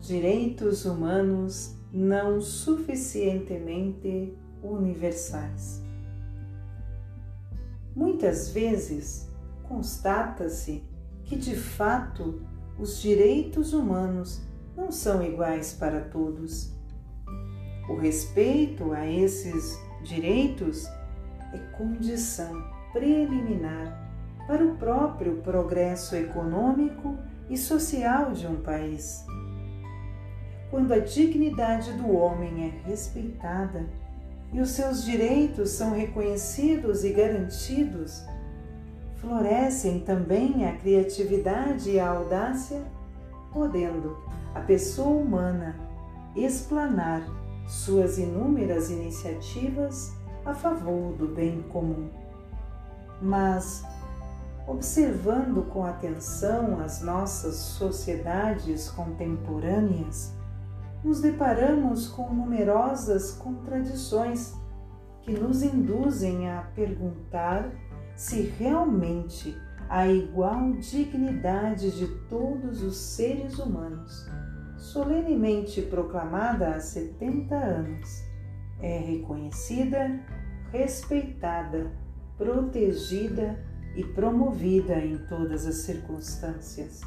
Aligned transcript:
Direitos 0.00 0.84
humanos 0.86 1.76
não 1.92 2.40
suficientemente 2.40 4.34
universais. 4.62 5.82
Muitas 7.94 8.50
vezes 8.50 9.28
constata-se 9.64 10.82
que 11.24 11.36
de 11.36 11.54
fato 11.54 12.42
os 12.78 13.02
direitos 13.02 13.72
humanos 13.72 14.40
não 14.76 14.90
são 14.90 15.22
iguais 15.22 15.74
para 15.74 16.00
todos. 16.00 16.72
O 17.88 17.96
respeito 17.96 18.92
a 18.92 19.06
esses 19.06 19.78
direitos 20.04 20.86
é 21.52 21.58
condição 21.76 22.52
preliminar 22.92 24.07
para 24.48 24.64
o 24.64 24.76
próprio 24.76 25.36
progresso 25.42 26.16
econômico 26.16 27.16
e 27.50 27.56
social 27.58 28.32
de 28.32 28.46
um 28.46 28.56
país. 28.62 29.24
Quando 30.70 30.92
a 30.92 30.98
dignidade 30.98 31.92
do 31.92 32.10
homem 32.10 32.64
é 32.66 32.88
respeitada 32.88 33.86
e 34.50 34.60
os 34.60 34.70
seus 34.70 35.04
direitos 35.04 35.70
são 35.70 35.92
reconhecidos 35.92 37.04
e 37.04 37.12
garantidos, 37.12 38.24
florescem 39.16 40.00
também 40.00 40.66
a 40.66 40.76
criatividade 40.76 41.90
e 41.90 42.00
a 42.00 42.08
audácia, 42.08 42.82
podendo 43.52 44.16
a 44.54 44.60
pessoa 44.60 45.20
humana 45.20 45.76
explanar 46.34 47.22
suas 47.66 48.16
inúmeras 48.16 48.90
iniciativas 48.90 50.14
a 50.44 50.54
favor 50.54 51.12
do 51.14 51.28
bem 51.28 51.62
comum. 51.70 52.08
Mas, 53.20 53.84
observando 54.68 55.62
com 55.70 55.82
atenção 55.84 56.78
as 56.80 57.00
nossas 57.00 57.56
sociedades 57.56 58.90
contemporâneas, 58.90 60.36
nos 61.02 61.22
deparamos 61.22 62.06
com 62.08 62.34
numerosas 62.34 63.32
contradições 63.32 64.54
que 65.22 65.32
nos 65.32 65.62
induzem 65.62 66.50
a 66.50 66.62
perguntar 66.74 67.72
se 68.14 68.42
realmente 68.42 69.56
a 69.88 70.06
igual 70.06 70.72
dignidade 70.72 71.90
de 71.92 72.06
todos 72.28 72.82
os 72.82 72.96
seres 72.96 73.58
humanos, 73.58 74.28
solenemente 74.76 75.80
proclamada 75.80 76.74
há 76.74 76.80
70 76.80 77.54
anos, 77.54 78.22
é 78.80 78.98
reconhecida, 78.98 80.20
respeitada, 80.70 81.90
protegida 82.36 83.66
e 83.98 84.04
promovida 84.04 84.96
em 85.04 85.18
todas 85.18 85.66
as 85.66 85.78
circunstâncias. 85.78 87.00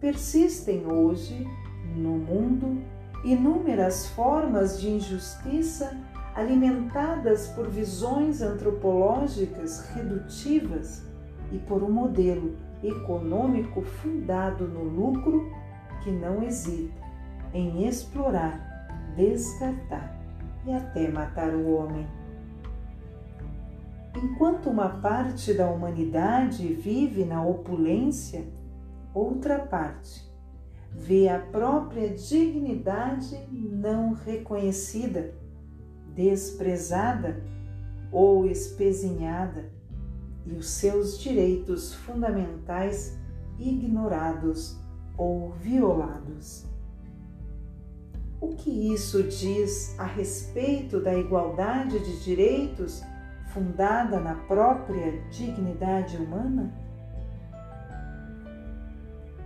Persistem 0.00 0.86
hoje, 0.86 1.46
no 1.94 2.12
mundo, 2.12 2.82
inúmeras 3.22 4.06
formas 4.08 4.80
de 4.80 4.88
injustiça 4.88 5.94
alimentadas 6.34 7.48
por 7.48 7.68
visões 7.68 8.40
antropológicas 8.40 9.86
redutivas 9.90 11.02
e 11.52 11.58
por 11.58 11.82
um 11.82 11.92
modelo 11.92 12.56
econômico 12.82 13.82
fundado 13.82 14.66
no 14.66 14.84
lucro 14.84 15.52
que 16.02 16.10
não 16.10 16.42
hesita 16.42 17.02
em 17.52 17.86
explorar, 17.86 18.88
descartar 19.14 20.18
e 20.64 20.72
até 20.72 21.06
matar 21.10 21.54
o 21.54 21.74
homem. 21.74 22.06
Enquanto 24.22 24.68
uma 24.68 25.00
parte 25.00 25.54
da 25.54 25.70
humanidade 25.70 26.74
vive 26.74 27.24
na 27.24 27.42
opulência, 27.42 28.46
outra 29.14 29.58
parte 29.60 30.28
vê 30.92 31.26
a 31.28 31.38
própria 31.38 32.10
dignidade 32.10 33.48
não 33.50 34.12
reconhecida, 34.12 35.32
desprezada 36.14 37.42
ou 38.12 38.44
espezinhada 38.44 39.70
e 40.44 40.52
os 40.52 40.68
seus 40.68 41.18
direitos 41.18 41.94
fundamentais 41.94 43.18
ignorados 43.58 44.78
ou 45.16 45.52
violados. 45.52 46.66
O 48.38 48.48
que 48.48 48.92
isso 48.92 49.22
diz 49.22 49.98
a 49.98 50.04
respeito 50.04 51.00
da 51.00 51.14
igualdade 51.14 51.98
de 52.00 52.22
direitos 52.22 53.02
fundada 53.52 54.18
na 54.20 54.34
própria 54.34 55.20
dignidade 55.30 56.16
humana? 56.16 56.72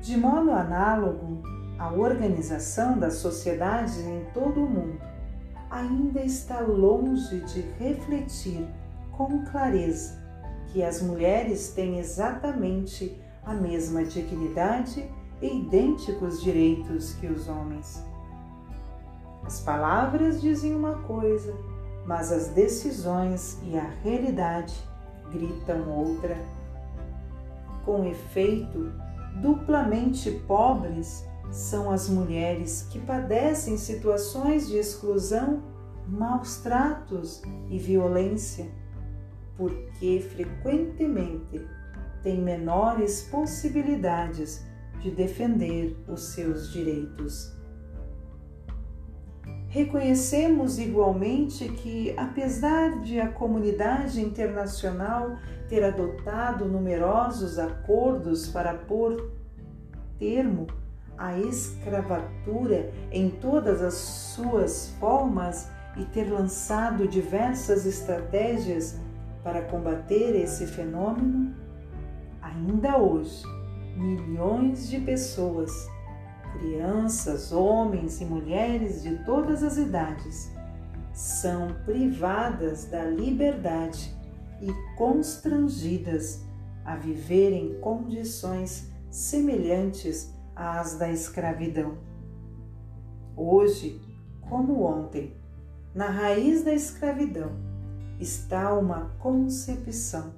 De 0.00 0.16
modo 0.16 0.50
análogo, 0.50 1.42
a 1.78 1.92
organização 1.92 2.98
das 2.98 3.14
sociedades 3.14 3.98
em 3.98 4.25
todo 4.32 4.62
o 4.62 4.69
mundo 4.69 5.00
ainda 5.70 6.20
está 6.20 6.60
longe 6.60 7.41
de 7.41 7.62
refletir 7.78 8.69
com 9.12 9.44
clareza 9.47 10.22
que 10.69 10.82
as 10.82 11.00
mulheres 11.00 11.72
têm 11.72 11.98
exatamente 11.98 13.20
a 13.44 13.54
mesma 13.54 14.04
dignidade 14.04 15.09
e 15.41 15.60
idênticos 15.60 16.43
direitos 16.43 17.14
que 17.14 17.26
os 17.26 17.48
homens. 17.48 18.04
As 19.44 19.60
palavras 19.60 20.41
dizem 20.41 20.75
uma 20.75 21.03
coisa, 21.03 21.54
mas 22.06 22.32
as 22.32 22.48
decisões 22.48 23.59
e 23.65 23.78
a 23.78 23.88
realidade 24.03 24.75
gritam 25.32 25.88
outra. 25.91 26.37
Com 27.84 28.04
efeito, 28.04 28.92
duplamente 29.41 30.31
pobres 30.47 31.25
são 31.50 31.91
as 31.91 32.09
mulheres 32.09 32.87
que 32.91 32.98
padecem 32.98 33.76
situações 33.76 34.69
de 34.69 34.76
exclusão, 34.76 35.62
maus 36.06 36.59
tratos 36.59 37.43
e 37.70 37.78
violência 37.78 38.66
porque 39.56 40.20
frequentemente 40.20 41.66
têm 42.22 42.41
menores 42.41 43.22
possibilidades 43.31 44.64
de 45.00 45.10
defender 45.10 45.97
os 46.09 46.32
seus 46.32 46.72
direitos. 46.72 47.53
Reconhecemos 49.75 50.79
igualmente 50.79 51.69
que, 51.69 52.15
apesar 52.17 53.01
de 53.01 53.19
a 53.19 53.27
comunidade 53.27 54.21
internacional 54.23 55.37
ter 55.69 55.83
adotado 55.83 56.67
numerosos 56.67 57.59
acordos 57.59 58.47
para 58.47 58.73
pôr 58.73 59.33
termo 60.17 60.69
à 61.19 61.37
escravatura 61.41 62.93
em 63.11 63.29
todas 63.29 63.83
as 63.83 63.95
suas 63.95 64.95
formas 65.01 65.69
e 65.97 66.05
ter 66.05 66.31
lançado 66.31 67.09
diversas 67.09 67.85
estratégias 67.85 69.01
para 69.43 69.61
combater 69.62 70.37
esse 70.37 70.69
fenômeno, 70.69 71.53
ainda 72.41 72.97
hoje, 72.97 73.43
milhões 73.97 74.89
de 74.89 75.01
pessoas, 75.01 75.73
crianças, 76.59 77.53
homens 77.53 78.20
e 78.20 78.25
mulheres 78.25 79.03
de 79.03 79.16
todas 79.25 79.62
as 79.62 79.76
idades, 79.76 80.50
são 81.12 81.69
privadas 81.84 82.87
da 82.87 83.04
liberdade 83.04 84.15
e 84.60 84.72
constrangidas 84.97 86.43
a 86.84 86.97
viver 86.97 87.53
em 87.53 87.78
condições 87.81 88.91
semelhantes 89.10 90.32
às 90.54 90.97
da 90.97 91.10
escravidão. 91.10 91.98
Hoje, 93.37 94.00
como 94.48 94.82
ontem, 94.82 95.37
na 95.94 96.09
raiz 96.09 96.64
da 96.64 96.72
escravidão, 96.72 97.53
está 98.19 98.72
uma 98.75 99.10
concepção 99.19 100.34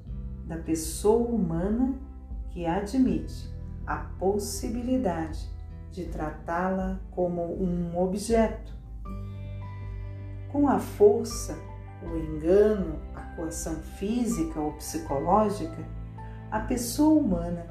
da 0.47 0.57
pessoa 0.57 1.29
humana 1.29 1.95
que 2.51 2.65
admite 2.67 3.51
a 3.87 3.97
possibilidade 4.19 5.56
de 5.97 6.05
tratá-la 6.05 7.01
como 7.11 7.43
um 7.43 7.99
objeto. 7.99 8.73
Com 10.53 10.69
a 10.69 10.79
força, 10.79 11.59
o 12.03 12.19
engano, 12.19 13.01
a 13.15 13.23
coação 13.35 13.77
física 13.77 14.61
ou 14.61 14.75
psicológica, 14.75 15.83
a 16.51 16.61
pessoa 16.61 17.19
humana, 17.19 17.65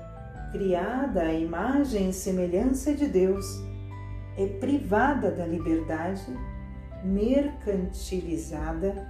criada 0.51 1.22
à 1.22 1.31
imagem 1.33 2.10
e 2.10 2.13
semelhança 2.13 2.95
de 2.95 3.06
Deus, 3.06 3.45
é 4.36 4.48
privada 4.48 5.30
da 5.30 5.45
liberdade, 5.45 6.25
mercantilizada 7.04 9.07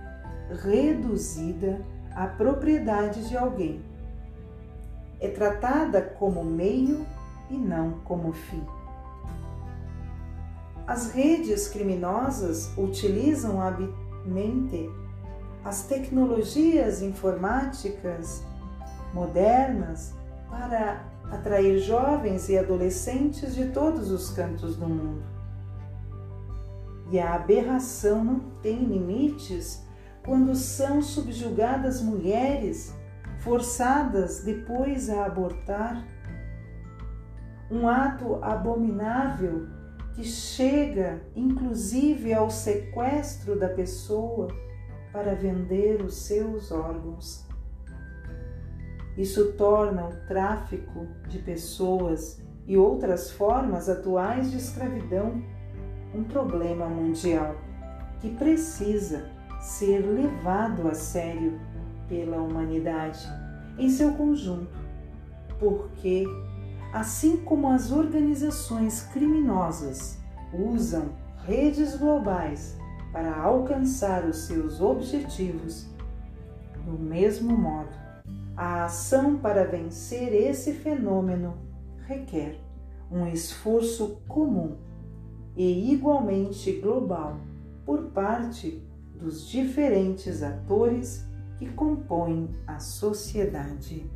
reduzida 0.62 1.80
à 2.14 2.28
propriedade 2.28 3.30
de 3.30 3.38
alguém. 3.38 3.82
É 5.22 5.30
tratada 5.30 6.02
como 6.02 6.44
meio 6.44 7.06
e 7.50 7.56
não 7.56 8.02
como 8.02 8.34
fim. 8.34 8.62
As 10.88 11.12
redes 11.12 11.68
criminosas 11.68 12.72
utilizam 12.78 13.60
habilmente 13.60 14.90
as 15.64 15.84
tecnologias 15.88 17.02
informáticas 17.02 18.44
modernas 19.12 20.14
para 20.48 21.04
atrair 21.32 21.80
jovens 21.80 22.50
e 22.50 22.58
adolescentes 22.58 23.56
de 23.56 23.70
todos 23.70 24.12
os 24.12 24.30
cantos 24.30 24.76
do 24.76 24.88
mundo. 24.88 25.24
E 27.12 27.20
a 27.20 27.34
aberração 27.34 28.24
não 28.24 28.40
tem 28.62 28.84
limites 28.84 29.84
quando 30.24 30.56
são 30.56 31.02
subjugadas 31.02 32.00
mulheres, 32.00 32.94
forçadas 33.40 34.44
depois 34.44 35.10
a 35.10 35.26
abortar. 35.26 36.06
Um 37.72 37.88
ato 37.88 38.36
abominável 38.44 39.68
que 40.16 40.24
chega 40.24 41.22
inclusive 41.36 42.34
ao 42.34 42.50
sequestro 42.50 43.60
da 43.60 43.70
pessoa 43.70 44.48
para 45.12 45.36
vender 45.36 46.02
os 46.02 46.16
seus 46.16 46.72
órgãos. 46.72 47.46
Isso 49.18 49.54
torna 49.54 50.08
o 50.08 50.28
tráfico 50.28 51.08
de 51.28 51.40
pessoas 51.40 52.42
e 52.66 52.78
outras 52.78 53.32
formas 53.32 53.88
atuais 53.88 54.52
de 54.52 54.58
escravidão 54.58 55.44
um 56.14 56.24
problema 56.24 56.88
mundial 56.88 57.56
que 58.20 58.30
precisa 58.30 59.30
ser 59.60 60.00
levado 60.00 60.88
a 60.88 60.94
sério 60.94 61.60
pela 62.08 62.38
humanidade 62.38 63.28
em 63.78 63.90
seu 63.90 64.14
conjunto, 64.14 64.78
porque, 65.60 66.26
assim 66.96 67.36
como 67.36 67.68
as 67.68 67.92
organizações 67.92 69.02
criminosas 69.02 70.18
usam 70.54 71.10
redes 71.46 71.98
globais 71.98 72.78
para 73.12 73.38
alcançar 73.38 74.24
os 74.24 74.46
seus 74.46 74.80
objetivos, 74.80 75.90
do 76.86 76.94
mesmo 76.94 77.58
modo, 77.58 77.90
a 78.56 78.86
ação 78.86 79.38
para 79.38 79.66
vencer 79.66 80.34
esse 80.34 80.72
fenômeno 80.72 81.58
requer 82.08 82.62
um 83.12 83.28
esforço 83.28 84.22
comum 84.26 84.78
e 85.54 85.92
igualmente 85.92 86.80
global 86.80 87.42
por 87.86 88.04
parte 88.12 88.82
dos 89.20 89.50
diferentes 89.50 90.42
atores 90.42 91.28
que 91.58 91.68
compõem 91.74 92.56
a 92.66 92.80
sociedade. 92.80 94.10